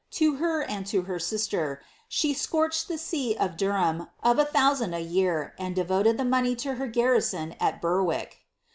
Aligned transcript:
lo 0.19 0.33
her 0.37 0.63
end 0.63 0.87
to 0.87 1.03
her 1.03 1.17
ajsier, 1.19 1.77
sheecoiehfd 2.09 2.87
the 2.87 2.97
see 2.97 3.37
of 3.37 3.55
Durham 3.55 4.07
of 4.23 4.39
a 4.39 4.45
thousand 4.45 4.95
a 4.95 4.99
year, 4.99 5.53
and 5.59 5.75
devoted 5.75 6.19
ihe 6.19 6.25
money 6.27 6.55
to 6.55 6.71
iter 6.73 6.87
prriiion 6.89 7.55
at 7.59 7.79
Berwick.' 7.83 8.39